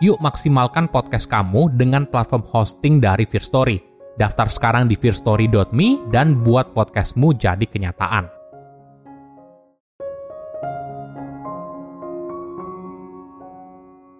Yuk 0.00 0.16
maksimalkan 0.16 0.88
podcast 0.88 1.28
kamu 1.28 1.76
dengan 1.76 2.08
platform 2.08 2.48
hosting 2.48 3.04
dari 3.04 3.28
Fear 3.28 3.44
Story. 3.44 3.76
Daftar 4.16 4.48
sekarang 4.48 4.88
di 4.88 4.96
fearstory.me 4.96 6.08
dan 6.08 6.40
buat 6.40 6.72
podcastmu 6.72 7.36
jadi 7.36 7.68
kenyataan. 7.68 8.24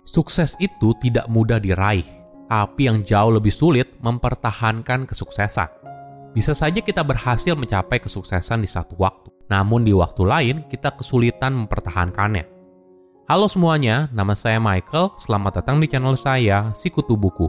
Sukses 0.04 0.52
itu 0.60 0.92
tidak 1.00 1.24
mudah 1.32 1.56
diraih, 1.56 2.04
tapi 2.44 2.84
yang 2.84 3.00
jauh 3.00 3.32
lebih 3.40 3.52
sulit 3.52 3.88
mempertahankan 4.04 5.08
kesuksesan. 5.08 5.72
Bisa 6.36 6.52
saja 6.52 6.84
kita 6.84 7.00
berhasil 7.00 7.56
mencapai 7.56 8.04
kesuksesan 8.04 8.60
di 8.60 8.68
satu 8.68 9.00
waktu, 9.00 9.32
namun 9.48 9.88
di 9.88 9.96
waktu 9.96 10.28
lain 10.28 10.56
kita 10.68 10.92
kesulitan 10.92 11.56
mempertahankannya. 11.64 12.59
Halo 13.30 13.46
semuanya, 13.46 14.10
nama 14.10 14.34
saya 14.34 14.58
Michael. 14.58 15.14
Selamat 15.14 15.62
datang 15.62 15.78
di 15.78 15.86
channel 15.86 16.18
saya, 16.18 16.74
Sikutu 16.74 17.14
Buku. 17.14 17.46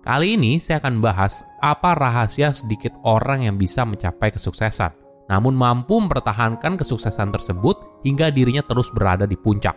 Kali 0.00 0.32
ini 0.32 0.56
saya 0.56 0.80
akan 0.80 0.96
bahas 1.04 1.44
apa 1.60 1.92
rahasia 1.92 2.56
sedikit 2.56 2.96
orang 3.04 3.44
yang 3.44 3.60
bisa 3.60 3.84
mencapai 3.84 4.32
kesuksesan, 4.32 4.96
namun 5.28 5.52
mampu 5.52 6.00
mempertahankan 6.00 6.80
kesuksesan 6.80 7.36
tersebut 7.36 8.00
hingga 8.00 8.32
dirinya 8.32 8.64
terus 8.64 8.88
berada 8.96 9.28
di 9.28 9.36
puncak. 9.36 9.76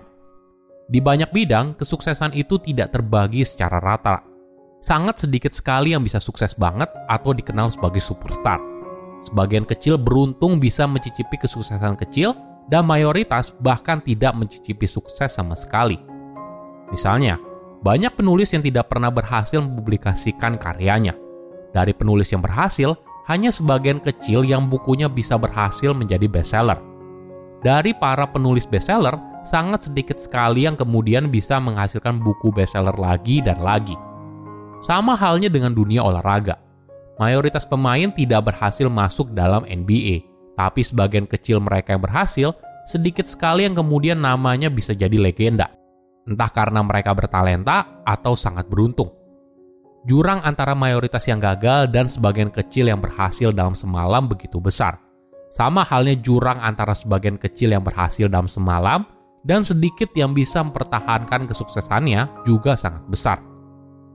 Di 0.88 1.04
banyak 1.04 1.36
bidang, 1.36 1.76
kesuksesan 1.76 2.32
itu 2.40 2.56
tidak 2.64 2.96
terbagi 2.96 3.44
secara 3.44 3.84
rata. 3.84 4.24
Sangat 4.80 5.28
sedikit 5.28 5.52
sekali 5.52 5.92
yang 5.92 6.08
bisa 6.08 6.24
sukses 6.24 6.56
banget 6.56 6.88
atau 7.12 7.36
dikenal 7.36 7.68
sebagai 7.68 8.00
superstar. 8.00 8.64
Sebagian 9.20 9.68
kecil 9.68 10.00
beruntung 10.00 10.64
bisa 10.64 10.88
mencicipi 10.88 11.36
kesuksesan 11.36 12.00
kecil, 12.00 12.32
dan 12.72 12.88
mayoritas 12.88 13.52
bahkan 13.60 14.00
tidak 14.00 14.32
mencicipi 14.36 14.88
sukses 14.88 15.34
sama 15.34 15.56
sekali. 15.58 16.00
Misalnya, 16.92 17.40
banyak 17.84 18.16
penulis 18.16 18.56
yang 18.56 18.64
tidak 18.64 18.88
pernah 18.88 19.12
berhasil 19.12 19.60
mempublikasikan 19.60 20.56
karyanya. 20.56 21.18
Dari 21.76 21.92
penulis 21.92 22.32
yang 22.32 22.40
berhasil, 22.40 22.96
hanya 23.28 23.52
sebagian 23.52 24.00
kecil 24.00 24.44
yang 24.48 24.68
bukunya 24.72 25.08
bisa 25.12 25.36
berhasil 25.36 25.92
menjadi 25.92 26.28
bestseller. 26.28 26.80
Dari 27.64 27.96
para 27.96 28.28
penulis 28.28 28.68
bestseller, 28.68 29.16
sangat 29.44 29.88
sedikit 29.88 30.16
sekali 30.16 30.64
yang 30.68 30.76
kemudian 30.80 31.28
bisa 31.28 31.60
menghasilkan 31.60 32.20
buku 32.20 32.52
bestseller 32.52 32.96
lagi 32.96 33.44
dan 33.44 33.60
lagi. 33.60 33.96
Sama 34.84 35.16
halnya 35.16 35.48
dengan 35.48 35.72
dunia 35.72 36.04
olahraga. 36.04 36.60
Mayoritas 37.20 37.64
pemain 37.64 38.12
tidak 38.12 38.52
berhasil 38.52 38.90
masuk 38.92 39.32
dalam 39.32 39.64
NBA, 39.64 40.33
tapi 40.54 40.86
sebagian 40.86 41.26
kecil 41.26 41.60
mereka 41.62 41.98
yang 41.98 42.04
berhasil, 42.04 42.54
sedikit 42.86 43.26
sekali 43.26 43.66
yang 43.66 43.74
kemudian 43.74 44.20
namanya 44.22 44.70
bisa 44.70 44.94
jadi 44.94 45.16
legenda. 45.16 45.72
Entah 46.24 46.52
karena 46.52 46.80
mereka 46.80 47.12
bertalenta 47.12 48.04
atau 48.08 48.38
sangat 48.38 48.70
beruntung. 48.72 49.12
Jurang 50.04 50.44
antara 50.44 50.76
mayoritas 50.76 51.24
yang 51.32 51.40
gagal 51.40 51.88
dan 51.92 52.12
sebagian 52.12 52.52
kecil 52.52 52.92
yang 52.92 53.00
berhasil 53.00 53.56
dalam 53.56 53.72
semalam 53.72 54.28
begitu 54.28 54.60
besar. 54.60 55.00
Sama 55.48 55.86
halnya 55.88 56.18
jurang 56.20 56.60
antara 56.60 56.92
sebagian 56.92 57.40
kecil 57.40 57.72
yang 57.72 57.86
berhasil 57.86 58.28
dalam 58.28 58.52
semalam 58.52 59.08
dan 59.48 59.64
sedikit 59.64 60.12
yang 60.16 60.36
bisa 60.36 60.64
mempertahankan 60.64 61.48
kesuksesannya 61.48 62.44
juga 62.44 62.76
sangat 62.76 63.04
besar. 63.08 63.38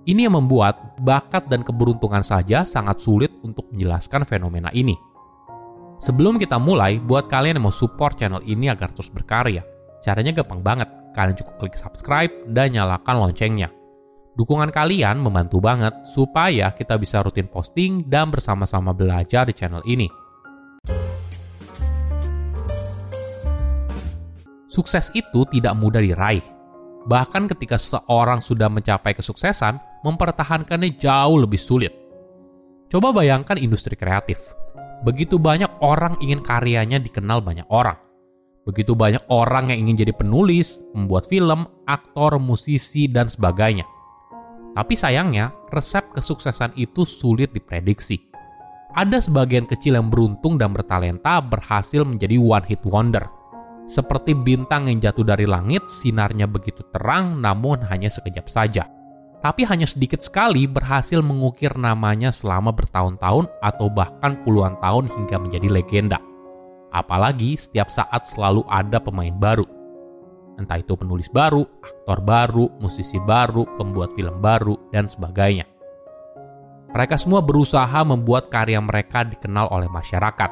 Ini 0.08 0.28
yang 0.28 0.40
membuat 0.40 0.96
bakat 1.04 1.52
dan 1.52 1.60
keberuntungan 1.60 2.24
saja 2.24 2.64
sangat 2.64 3.00
sulit 3.04 3.28
untuk 3.44 3.68
menjelaskan 3.72 4.24
fenomena 4.24 4.72
ini. 4.72 4.96
Sebelum 5.98 6.38
kita 6.38 6.62
mulai, 6.62 7.02
buat 7.02 7.26
kalian 7.26 7.58
yang 7.58 7.66
mau 7.66 7.74
support 7.74 8.14
channel 8.14 8.38
ini 8.46 8.70
agar 8.70 8.94
terus 8.94 9.10
berkarya, 9.10 9.66
caranya 9.98 10.30
gampang 10.30 10.62
banget. 10.62 10.86
Kalian 11.10 11.34
cukup 11.34 11.54
klik 11.58 11.74
subscribe 11.74 12.30
dan 12.54 12.70
nyalakan 12.70 13.26
loncengnya. 13.26 13.74
Dukungan 14.38 14.70
kalian 14.70 15.18
membantu 15.18 15.58
banget 15.58 15.90
supaya 16.14 16.70
kita 16.70 16.94
bisa 16.94 17.18
rutin 17.18 17.50
posting 17.50 18.06
dan 18.06 18.30
bersama-sama 18.30 18.94
belajar 18.94 19.50
di 19.50 19.54
channel 19.58 19.82
ini. 19.82 20.06
Sukses 24.70 25.10
itu 25.18 25.42
tidak 25.50 25.74
mudah 25.74 25.98
diraih. 25.98 26.46
Bahkan 27.10 27.50
ketika 27.50 27.74
seorang 27.74 28.38
sudah 28.38 28.70
mencapai 28.70 29.18
kesuksesan, 29.18 30.06
mempertahankannya 30.06 30.94
jauh 30.94 31.42
lebih 31.42 31.58
sulit. 31.58 31.90
Coba 32.86 33.10
bayangkan 33.10 33.58
industri 33.58 33.98
kreatif. 33.98 34.38
Begitu 35.06 35.38
banyak 35.38 35.82
orang 35.82 36.18
ingin 36.18 36.42
karyanya 36.42 36.98
dikenal 36.98 37.42
banyak 37.42 37.66
orang. 37.70 37.98
Begitu 38.66 38.92
banyak 38.92 39.24
orang 39.32 39.72
yang 39.72 39.88
ingin 39.88 40.04
jadi 40.04 40.12
penulis, 40.12 40.84
membuat 40.92 41.24
film, 41.24 41.64
aktor, 41.88 42.36
musisi, 42.36 43.08
dan 43.08 43.30
sebagainya. 43.30 43.88
Tapi 44.76 44.94
sayangnya, 44.94 45.54
resep 45.72 46.12
kesuksesan 46.12 46.76
itu 46.76 47.08
sulit 47.08 47.50
diprediksi. 47.56 48.20
Ada 48.92 49.24
sebagian 49.24 49.64
kecil 49.64 49.96
yang 49.96 50.12
beruntung 50.12 50.60
dan 50.60 50.76
bertalenta 50.76 51.40
berhasil 51.40 52.04
menjadi 52.04 52.36
one 52.36 52.66
hit 52.68 52.82
wonder– 52.84 53.24
seperti 53.88 54.36
bintang 54.36 54.84
yang 54.92 55.00
jatuh 55.00 55.24
dari 55.24 55.48
langit, 55.48 55.88
sinarnya 55.88 56.44
begitu 56.44 56.84
terang 56.92 57.40
namun 57.40 57.80
hanya 57.88 58.12
sekejap 58.12 58.44
saja. 58.44 58.84
Tapi 59.38 59.62
hanya 59.70 59.86
sedikit 59.86 60.18
sekali 60.18 60.66
berhasil 60.66 61.22
mengukir 61.22 61.70
namanya 61.78 62.34
selama 62.34 62.74
bertahun-tahun 62.74 63.46
atau 63.62 63.86
bahkan 63.86 64.34
puluhan 64.42 64.74
tahun 64.82 65.06
hingga 65.14 65.38
menjadi 65.38 65.68
legenda. 65.70 66.18
Apalagi 66.90 67.54
setiap 67.54 67.86
saat 67.86 68.26
selalu 68.26 68.66
ada 68.66 68.98
pemain 68.98 69.34
baru. 69.34 69.66
Entah 70.58 70.82
itu 70.82 70.98
penulis 70.98 71.30
baru, 71.30 71.62
aktor 71.62 72.18
baru, 72.18 72.66
musisi 72.82 73.22
baru, 73.22 73.62
pembuat 73.78 74.10
film 74.18 74.42
baru, 74.42 74.74
dan 74.90 75.06
sebagainya. 75.06 75.70
Mereka 76.90 77.14
semua 77.14 77.38
berusaha 77.38 78.02
membuat 78.02 78.50
karya 78.50 78.82
mereka 78.82 79.22
dikenal 79.22 79.70
oleh 79.70 79.86
masyarakat 79.86 80.50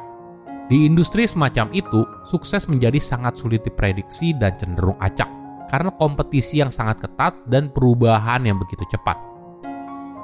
di 0.67 0.83
industri 0.83 1.31
semacam 1.31 1.71
itu, 1.71 2.03
sukses 2.27 2.67
menjadi 2.67 2.99
sangat 2.99 3.39
sulit 3.39 3.63
diprediksi 3.63 4.35
dan 4.35 4.59
cenderung 4.59 4.99
acak 4.99 5.46
karena 5.71 5.91
kompetisi 5.95 6.63
yang 6.63 6.71
sangat 6.71 7.07
ketat 7.07 7.35
dan 7.47 7.71
perubahan 7.71 8.43
yang 8.47 8.59
begitu 8.59 8.87
cepat. 8.91 9.19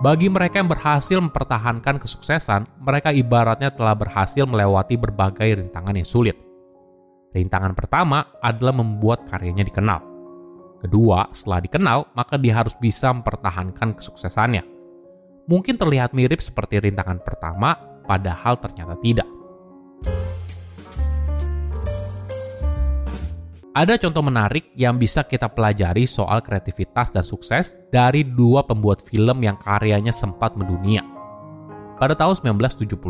Bagi 0.03 0.27
mereka 0.27 0.59
yang 0.59 0.67
berhasil 0.67 1.15
mempertahankan 1.23 2.03
kesuksesan, 2.03 2.67
mereka 2.83 3.15
ibaratnya 3.15 3.71
telah 3.71 3.95
berhasil 3.95 4.43
melewati 4.43 4.99
berbagai 4.99 5.63
rintangan 5.63 5.95
yang 5.95 6.09
sulit. 6.09 6.35
Rintangan 7.31 7.73
pertama 7.73 8.27
adalah 8.43 8.75
membuat 8.75 9.31
karyanya 9.31 9.63
dikenal. 9.63 10.03
Kedua, 10.83 11.31
setelah 11.31 11.63
dikenal, 11.63 11.99
maka 12.19 12.35
dia 12.35 12.59
harus 12.59 12.75
bisa 12.75 13.15
mempertahankan 13.15 13.95
kesuksesannya. 13.95 14.67
Mungkin 15.47 15.79
terlihat 15.79 16.19
mirip 16.19 16.43
seperti 16.43 16.83
rintangan 16.83 17.23
pertama, 17.23 17.79
padahal 18.03 18.59
ternyata 18.59 18.99
tidak. 18.99 19.32
Ada 23.73 23.97
contoh 23.97 24.21
menarik 24.21 24.69
yang 24.77 25.01
bisa 25.01 25.25
kita 25.25 25.49
pelajari 25.49 26.05
soal 26.05 26.45
kreativitas 26.45 27.09
dan 27.09 27.25
sukses 27.25 27.73
dari 27.89 28.21
dua 28.21 28.69
pembuat 28.69 29.01
film 29.01 29.41
yang 29.41 29.57
karyanya 29.57 30.13
sempat 30.13 30.53
mendunia. 30.61 31.01
Pada 31.97 32.13
tahun 32.13 32.61
1977, 32.61 33.01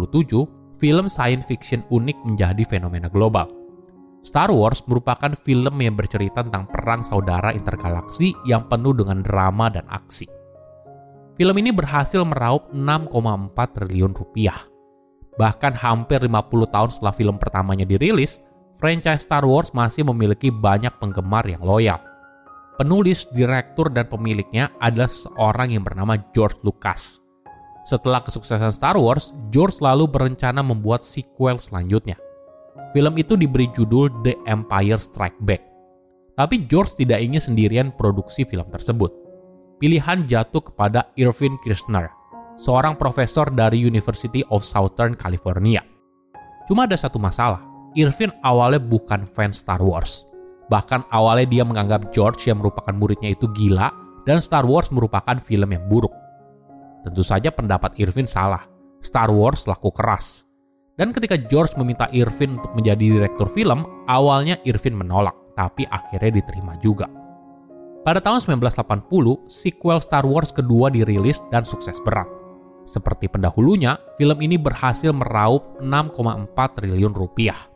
film 0.79 1.11
science 1.11 1.51
fiction 1.51 1.83
unik 1.91 2.15
menjadi 2.23 2.63
fenomena 2.63 3.11
global. 3.11 3.51
Star 4.23 4.55
Wars 4.55 4.87
merupakan 4.87 5.35
film 5.35 5.83
yang 5.83 5.99
bercerita 5.99 6.47
tentang 6.47 6.71
perang 6.71 7.03
saudara 7.03 7.51
intergalaksi 7.51 8.31
yang 8.47 8.71
penuh 8.71 8.95
dengan 8.95 9.19
drama 9.19 9.67
dan 9.67 9.83
aksi. 9.91 10.31
Film 11.43 11.59
ini 11.59 11.75
berhasil 11.75 12.23
meraup 12.23 12.71
6,4 12.71 13.51
triliun 13.83 14.15
rupiah. 14.15 14.63
Bahkan 15.35 15.75
hampir 15.75 16.23
50 16.23 16.71
tahun 16.71 16.91
setelah 16.95 17.15
film 17.19 17.35
pertamanya 17.43 17.83
dirilis, 17.83 18.39
franchise 18.83 19.23
Star 19.23 19.47
Wars 19.47 19.71
masih 19.71 20.03
memiliki 20.03 20.51
banyak 20.51 20.91
penggemar 20.99 21.47
yang 21.47 21.63
loyal. 21.63 22.03
Penulis, 22.75 23.31
direktur, 23.31 23.87
dan 23.95 24.11
pemiliknya 24.11 24.75
adalah 24.83 25.07
seorang 25.07 25.71
yang 25.71 25.87
bernama 25.87 26.19
George 26.35 26.59
Lucas. 26.67 27.23
Setelah 27.87 28.27
kesuksesan 28.27 28.75
Star 28.75 28.99
Wars, 28.99 29.31
George 29.55 29.79
lalu 29.79 30.11
berencana 30.11 30.67
membuat 30.67 31.07
sequel 31.07 31.63
selanjutnya. 31.63 32.19
Film 32.91 33.15
itu 33.23 33.39
diberi 33.39 33.71
judul 33.71 34.11
The 34.27 34.35
Empire 34.51 34.99
Strike 34.99 35.39
Back. 35.47 35.63
Tapi 36.35 36.67
George 36.67 36.99
tidak 36.99 37.23
ingin 37.23 37.39
sendirian 37.39 37.89
produksi 37.95 38.43
film 38.43 38.67
tersebut. 38.67 39.15
Pilihan 39.79 40.27
jatuh 40.27 40.75
kepada 40.75 41.15
Irvin 41.15 41.55
Kirchner, 41.63 42.11
seorang 42.59 42.99
profesor 42.99 43.47
dari 43.47 43.79
University 43.79 44.43
of 44.51 44.67
Southern 44.67 45.15
California. 45.15 45.87
Cuma 46.67 46.87
ada 46.87 46.95
satu 46.95 47.19
masalah 47.19 47.72
Irvin 47.95 48.33
awalnya 48.41 48.81
bukan 48.81 49.29
fans 49.29 49.61
Star 49.61 49.81
Wars. 49.85 50.25
Bahkan 50.73 51.13
awalnya 51.13 51.47
dia 51.49 51.65
menganggap 51.69 52.09
George 52.17 52.49
yang 52.49 52.65
merupakan 52.65 52.93
muridnya 52.97 53.37
itu 53.37 53.45
gila 53.53 53.93
dan 54.25 54.41
Star 54.41 54.65
Wars 54.65 54.89
merupakan 54.89 55.37
film 55.43 55.69
yang 55.69 55.85
buruk. 55.91 56.13
Tentu 57.03 57.21
saja 57.21 57.51
pendapat 57.51 57.99
Irvin 57.99 58.31
salah. 58.31 58.65
Star 59.03 59.29
Wars 59.29 59.67
laku 59.67 59.91
keras. 59.91 60.47
Dan 60.95 61.11
ketika 61.11 61.35
George 61.35 61.75
meminta 61.75 62.07
Irvin 62.15 62.55
untuk 62.55 62.73
menjadi 62.79 63.19
direktur 63.19 63.51
film, 63.51 63.83
awalnya 64.07 64.61
Irvin 64.63 64.95
menolak, 64.95 65.35
tapi 65.59 65.83
akhirnya 65.89 66.39
diterima 66.39 66.79
juga. 66.79 67.11
Pada 68.03 68.23
tahun 68.23 68.43
1980, 68.43 69.47
sequel 69.51 69.99
Star 70.03 70.27
Wars 70.27 70.55
kedua 70.55 70.91
dirilis 70.93 71.43
dan 71.51 71.67
sukses 71.67 71.99
berat. 72.03 72.27
Seperti 72.83 73.31
pendahulunya, 73.31 73.95
film 74.19 74.39
ini 74.43 74.59
berhasil 74.59 75.15
meraup 75.15 75.79
6,4 75.79 76.77
triliun 76.79 77.15
rupiah. 77.15 77.72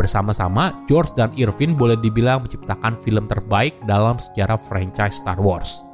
Bersama-sama, 0.00 0.72
George 0.88 1.12
dan 1.12 1.32
Irvin 1.36 1.76
boleh 1.76 2.00
dibilang 2.00 2.44
menciptakan 2.44 2.96
film 3.04 3.28
terbaik 3.28 3.76
dalam 3.84 4.16
sejarah 4.16 4.56
franchise 4.56 5.20
Star 5.20 5.36
Wars. 5.36 5.84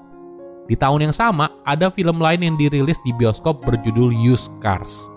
Di 0.69 0.77
tahun 0.77 1.11
yang 1.11 1.15
sama, 1.17 1.49
ada 1.65 1.89
film 1.89 2.21
lain 2.21 2.45
yang 2.45 2.57
dirilis 2.61 3.01
di 3.03 3.11
bioskop 3.17 3.65
berjudul 3.65 4.13
Used 4.13 4.53
Cars. 4.61 5.09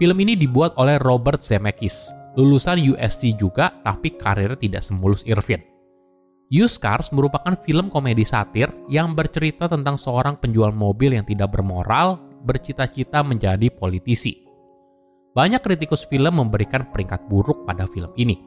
Film 0.00 0.16
ini 0.18 0.34
dibuat 0.34 0.74
oleh 0.80 0.98
Robert 0.98 1.44
Zemeckis, 1.44 2.10
lulusan 2.34 2.82
USC 2.82 3.38
juga 3.38 3.70
tapi 3.86 4.16
karirnya 4.18 4.58
tidak 4.58 4.82
semulus 4.82 5.22
Irvin. 5.28 5.62
Used 6.50 6.82
Cars 6.82 7.08
merupakan 7.14 7.56
film 7.62 7.88
komedi 7.88 8.26
satir 8.26 8.68
yang 8.90 9.16
bercerita 9.16 9.70
tentang 9.70 9.96
seorang 9.96 10.36
penjual 10.36 10.74
mobil 10.74 11.16
yang 11.16 11.24
tidak 11.24 11.54
bermoral 11.54 12.20
bercita-cita 12.44 13.24
menjadi 13.24 13.72
politisi. 13.72 14.43
Banyak 15.34 15.66
kritikus 15.66 16.06
film 16.06 16.38
memberikan 16.38 16.86
peringkat 16.94 17.26
buruk 17.26 17.66
pada 17.66 17.90
film 17.90 18.14
ini. 18.14 18.38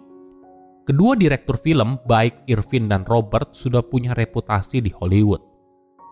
Kedua 0.87 1.19
direktur 1.19 1.59
film, 1.59 1.99
baik 2.07 2.47
Irvin 2.47 2.87
dan 2.87 3.03
Robert, 3.03 3.51
sudah 3.51 3.83
punya 3.83 4.15
reputasi 4.15 4.79
di 4.79 4.87
Hollywood. 4.95 5.43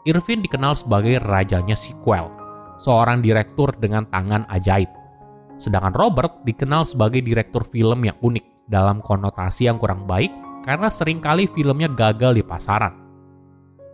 Irvin 0.04 0.44
dikenal 0.44 0.76
sebagai 0.76 1.24
rajanya 1.24 1.80
sequel, 1.80 2.28
seorang 2.76 3.24
direktur 3.24 3.72
dengan 3.80 4.04
tangan 4.12 4.44
ajaib. 4.52 4.92
Sedangkan 5.64 5.96
Robert 5.96 6.44
dikenal 6.44 6.84
sebagai 6.84 7.24
direktur 7.24 7.64
film 7.64 8.04
yang 8.04 8.20
unik 8.20 8.68
dalam 8.68 9.00
konotasi 9.00 9.72
yang 9.72 9.80
kurang 9.80 10.04
baik 10.04 10.36
karena 10.68 10.92
sering 10.92 11.24
kali 11.24 11.48
filmnya 11.48 11.88
gagal 11.88 12.36
di 12.36 12.44
pasaran. 12.44 12.92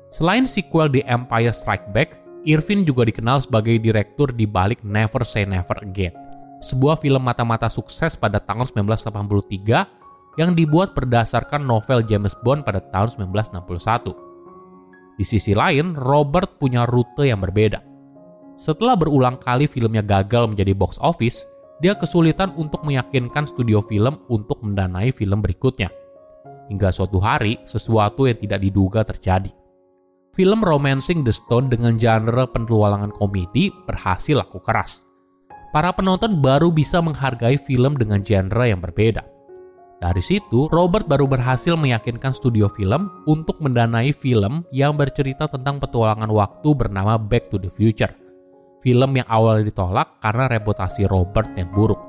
Selain 0.10 0.50
sequel 0.50 0.90
The 0.90 1.06
Empire 1.06 1.54
Strike 1.54 1.94
Back, 1.94 2.18
Irvin 2.50 2.90
juga 2.90 3.06
dikenal 3.06 3.46
sebagai 3.46 3.78
direktur 3.78 4.34
di 4.34 4.50
balik 4.50 4.82
Never 4.82 5.22
Say 5.22 5.46
Never 5.46 5.78
Again 5.86 6.31
sebuah 6.62 7.02
film 7.02 7.26
mata-mata 7.26 7.68
sukses 7.68 8.14
pada 8.14 8.38
tahun 8.38 8.70
1983 8.70 10.38
yang 10.40 10.56
dibuat 10.56 10.96
berdasarkan 10.96 11.66
novel 11.66 12.06
James 12.08 12.38
Bond 12.46 12.64
pada 12.64 12.80
tahun 12.80 13.28
1961. 13.28 15.20
Di 15.20 15.26
sisi 15.28 15.52
lain, 15.52 15.98
Robert 15.98 16.56
punya 16.56 16.88
rute 16.88 17.28
yang 17.28 17.44
berbeda. 17.44 17.84
Setelah 18.56 18.96
berulang 18.96 19.42
kali 19.42 19.66
filmnya 19.66 20.06
gagal 20.06 20.48
menjadi 20.48 20.72
box 20.78 21.02
office, 21.02 21.44
dia 21.82 21.98
kesulitan 21.98 22.54
untuk 22.56 22.86
meyakinkan 22.86 23.50
studio 23.50 23.82
film 23.82 24.22
untuk 24.30 24.62
mendanai 24.62 25.10
film 25.10 25.42
berikutnya. 25.42 25.90
Hingga 26.70 26.94
suatu 26.94 27.20
hari, 27.20 27.58
sesuatu 27.68 28.30
yang 28.30 28.38
tidak 28.38 28.62
diduga 28.64 29.02
terjadi. 29.04 29.52
Film 30.32 30.64
Romancing 30.64 31.28
the 31.28 31.34
Stone 31.36 31.68
dengan 31.68 32.00
genre 32.00 32.48
petualangan 32.48 33.12
komedi 33.12 33.68
berhasil 33.84 34.40
laku 34.40 34.64
keras 34.64 35.11
para 35.72 35.90
penonton 35.96 36.44
baru 36.44 36.70
bisa 36.70 37.00
menghargai 37.00 37.56
film 37.56 37.96
dengan 37.96 38.20
genre 38.20 38.68
yang 38.68 38.84
berbeda. 38.84 39.24
Dari 40.02 40.20
situ, 40.20 40.68
Robert 40.74 41.06
baru 41.08 41.30
berhasil 41.30 41.78
meyakinkan 41.78 42.34
studio 42.36 42.68
film 42.68 43.08
untuk 43.30 43.62
mendanai 43.62 44.12
film 44.12 44.66
yang 44.74 44.98
bercerita 44.98 45.48
tentang 45.48 45.80
petualangan 45.80 46.28
waktu 46.28 46.70
bernama 46.74 47.16
Back 47.22 47.54
to 47.54 47.62
the 47.62 47.70
Future. 47.70 48.12
Film 48.82 49.14
yang 49.14 49.30
awalnya 49.30 49.70
ditolak 49.70 50.18
karena 50.20 50.50
reputasi 50.50 51.06
Robert 51.06 51.54
yang 51.54 51.70
buruk. 51.70 52.02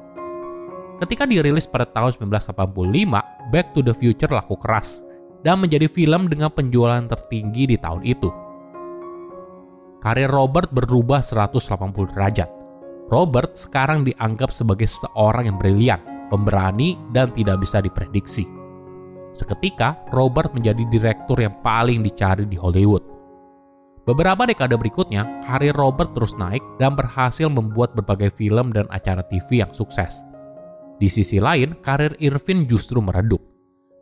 Ketika 1.05 1.29
dirilis 1.29 1.69
pada 1.69 1.85
tahun 1.85 2.17
1985, 2.33 3.53
Back 3.53 3.77
to 3.77 3.85
the 3.85 3.93
Future 3.93 4.33
laku 4.33 4.57
keras 4.57 5.05
dan 5.45 5.61
menjadi 5.61 5.85
film 5.85 6.33
dengan 6.33 6.49
penjualan 6.49 7.05
tertinggi 7.05 7.69
di 7.69 7.77
tahun 7.77 8.09
itu. 8.09 8.33
Karir 10.01 10.33
Robert 10.33 10.73
berubah 10.73 11.21
180 11.21 11.61
derajat 12.17 12.62
Robert 13.13 13.61
sekarang 13.61 14.09
dianggap 14.09 14.49
sebagai 14.49 14.89
seorang 14.89 15.45
yang 15.45 15.61
brilian, 15.61 16.01
pemberani, 16.33 16.97
dan 17.13 17.29
tidak 17.37 17.61
bisa 17.61 17.85
diprediksi. 17.85 18.49
Seketika, 19.37 20.01
Robert 20.17 20.57
menjadi 20.57 20.81
direktur 20.89 21.37
yang 21.37 21.61
paling 21.61 22.01
dicari 22.01 22.49
di 22.49 22.57
Hollywood. 22.57 23.05
Beberapa 24.09 24.49
dekade 24.49 24.81
berikutnya, 24.81 25.45
karir 25.45 25.77
Robert 25.77 26.17
terus 26.17 26.33
naik 26.41 26.65
dan 26.81 26.97
berhasil 26.97 27.53
membuat 27.53 27.93
berbagai 27.93 28.33
film 28.33 28.73
dan 28.73 28.89
acara 28.89 29.21
TV 29.29 29.61
yang 29.61 29.77
sukses. 29.77 30.25
Di 30.97 31.07
sisi 31.13 31.37
lain, 31.37 31.85
karir 31.85 32.17
Irvin 32.17 32.65
justru 32.65 33.05
meredup. 33.05 33.45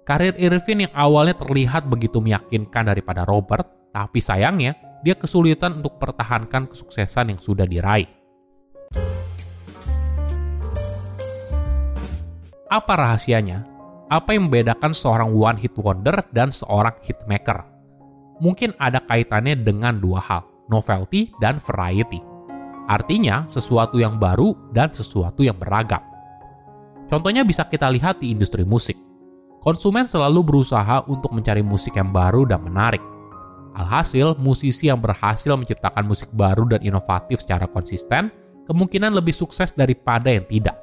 Karir 0.06 0.38
Irvin 0.38 0.86
yang 0.86 0.94
awalnya 0.94 1.34
terlihat 1.34 1.90
begitu 1.90 2.22
meyakinkan 2.22 2.86
daripada 2.86 3.26
Robert, 3.26 3.90
tapi 3.90 4.22
sayangnya 4.22 5.02
dia 5.02 5.18
kesulitan 5.18 5.82
untuk 5.82 5.98
pertahankan 5.98 6.70
kesuksesan 6.70 7.34
yang 7.34 7.40
sudah 7.42 7.66
diraih. 7.66 8.19
Apa 12.70 12.94
rahasianya? 12.94 13.66
Apa 14.14 14.38
yang 14.38 14.46
membedakan 14.46 14.94
seorang 14.94 15.34
one 15.34 15.58
hit 15.58 15.74
wonder 15.74 16.22
dan 16.30 16.54
seorang 16.54 16.94
hitmaker? 17.02 17.66
Mungkin 18.38 18.78
ada 18.78 19.02
kaitannya 19.02 19.58
dengan 19.58 19.98
dua 19.98 20.22
hal, 20.22 20.46
novelty 20.70 21.34
dan 21.42 21.58
variety. 21.58 22.22
Artinya, 22.86 23.42
sesuatu 23.50 23.98
yang 23.98 24.22
baru 24.22 24.54
dan 24.70 24.86
sesuatu 24.94 25.42
yang 25.42 25.58
beragam. 25.58 25.98
Contohnya 27.10 27.42
bisa 27.42 27.66
kita 27.66 27.90
lihat 27.90 28.22
di 28.22 28.30
industri 28.30 28.62
musik. 28.62 28.94
Konsumen 29.66 30.06
selalu 30.06 30.46
berusaha 30.46 31.02
untuk 31.10 31.34
mencari 31.34 31.66
musik 31.66 31.98
yang 31.98 32.14
baru 32.14 32.46
dan 32.46 32.62
menarik. 32.62 33.02
Alhasil, 33.74 34.38
musisi 34.38 34.86
yang 34.86 35.02
berhasil 35.02 35.58
menciptakan 35.58 36.06
musik 36.06 36.30
baru 36.30 36.70
dan 36.70 36.86
inovatif 36.86 37.42
secara 37.42 37.66
konsisten 37.66 38.30
kemungkinan 38.70 39.10
lebih 39.10 39.34
sukses 39.34 39.74
daripada 39.74 40.30
yang 40.30 40.46
tidak. 40.46 40.78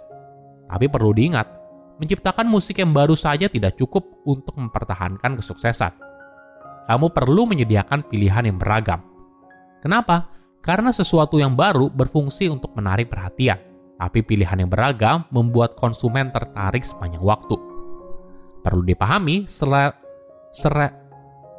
Tapi 0.68 0.92
perlu 0.92 1.16
diingat, 1.16 1.57
menciptakan 1.98 2.46
musik 2.46 2.78
yang 2.78 2.94
baru 2.94 3.18
saja 3.18 3.50
tidak 3.50 3.78
cukup 3.78 4.22
untuk 4.26 4.54
mempertahankan 4.58 5.38
kesuksesan. 5.42 5.94
Kamu 6.88 7.12
perlu 7.12 7.50
menyediakan 7.50 8.08
pilihan 8.08 8.48
yang 8.48 8.58
beragam. 8.58 9.04
Kenapa? 9.84 10.32
Karena 10.64 10.94
sesuatu 10.96 11.36
yang 11.36 11.54
baru 11.54 11.92
berfungsi 11.92 12.48
untuk 12.48 12.72
menarik 12.78 13.12
perhatian, 13.12 13.60
tapi 14.00 14.24
pilihan 14.24 14.64
yang 14.64 14.72
beragam 14.72 15.28
membuat 15.34 15.76
konsumen 15.76 16.32
tertarik 16.32 16.88
sepanjang 16.88 17.24
waktu. 17.24 17.56
Perlu 18.64 18.84
dipahami, 18.84 19.48
selera, 19.48 19.92
selera, 20.56 20.92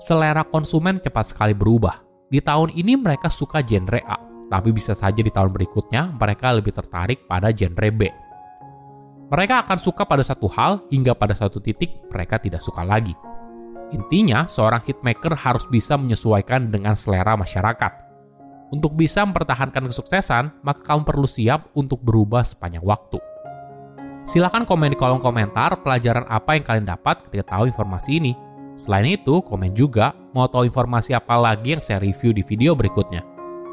selera 0.00 0.42
konsumen 0.48 1.00
cepat 1.00 1.24
sekali 1.28 1.52
berubah. 1.52 2.04
Di 2.28 2.44
tahun 2.44 2.72
ini 2.76 3.00
mereka 3.00 3.32
suka 3.32 3.64
genre 3.64 4.00
A, 4.04 4.20
tapi 4.52 4.72
bisa 4.72 4.92
saja 4.92 5.20
di 5.20 5.32
tahun 5.32 5.52
berikutnya 5.52 6.12
mereka 6.16 6.52
lebih 6.52 6.76
tertarik 6.76 7.24
pada 7.24 7.48
genre 7.52 7.88
B 7.88 8.27
mereka 9.28 9.60
akan 9.64 9.76
suka 9.76 10.08
pada 10.08 10.24
satu 10.24 10.48
hal 10.48 10.88
hingga 10.88 11.12
pada 11.12 11.36
satu 11.36 11.60
titik 11.60 12.00
mereka 12.08 12.40
tidak 12.40 12.64
suka 12.64 12.80
lagi. 12.80 13.12
Intinya, 13.92 14.44
seorang 14.44 14.84
hitmaker 14.84 15.32
harus 15.36 15.64
bisa 15.68 15.96
menyesuaikan 15.96 16.68
dengan 16.68 16.92
selera 16.92 17.36
masyarakat. 17.36 18.08
Untuk 18.68 18.92
bisa 18.92 19.24
mempertahankan 19.24 19.88
kesuksesan, 19.88 20.60
maka 20.60 20.84
kamu 20.84 21.08
perlu 21.08 21.24
siap 21.24 21.72
untuk 21.72 22.04
berubah 22.04 22.44
sepanjang 22.44 22.84
waktu. 22.84 23.16
Silahkan 24.28 24.68
komen 24.68 24.92
di 24.92 24.98
kolom 25.00 25.24
komentar 25.24 25.80
pelajaran 25.80 26.28
apa 26.28 26.52
yang 26.52 26.64
kalian 26.68 26.84
dapat 26.84 27.24
ketika 27.24 27.56
tahu 27.56 27.72
informasi 27.72 28.20
ini. 28.20 28.32
Selain 28.76 29.08
itu, 29.08 29.40
komen 29.40 29.72
juga 29.72 30.12
mau 30.36 30.44
tahu 30.44 30.68
informasi 30.68 31.16
apa 31.16 31.40
lagi 31.40 31.72
yang 31.72 31.80
saya 31.80 31.96
review 32.04 32.36
di 32.36 32.44
video 32.44 32.76
berikutnya. 32.76 33.24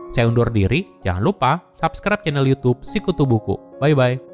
Saya 0.08 0.32
undur 0.32 0.48
diri, 0.48 0.88
jangan 1.04 1.24
lupa 1.28 1.52
subscribe 1.76 2.24
channel 2.24 2.48
YouTube 2.48 2.80
Sikutu 2.88 3.28
Buku. 3.28 3.60
Bye-bye. 3.84 4.25